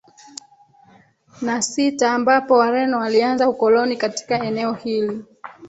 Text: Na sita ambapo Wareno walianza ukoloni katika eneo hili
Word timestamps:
Na 1.41 1.61
sita 1.61 2.11
ambapo 2.11 2.53
Wareno 2.57 2.97
walianza 2.97 3.49
ukoloni 3.49 3.97
katika 3.97 4.43
eneo 4.45 4.73
hili 4.73 5.23